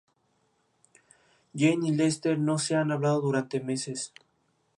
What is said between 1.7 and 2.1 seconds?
y